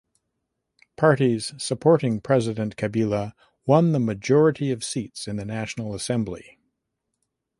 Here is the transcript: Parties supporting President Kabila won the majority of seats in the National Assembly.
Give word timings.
Parties 0.97 1.53
supporting 1.59 2.21
President 2.21 2.75
Kabila 2.75 3.33
won 3.67 3.91
the 3.91 3.99
majority 3.99 4.71
of 4.71 4.83
seats 4.83 5.27
in 5.27 5.35
the 5.35 5.45
National 5.45 5.93
Assembly. 5.93 6.57